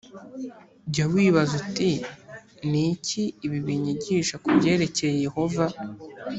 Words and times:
jya 0.93 1.05
wibaza 1.13 1.55
uti 1.61 1.91
ni 2.69 2.81
iki 2.91 3.23
ibi 3.45 3.57
binyigisha 3.65 4.35
ku 4.43 4.49
byerekeye 4.57 5.13
yehova 5.25 5.65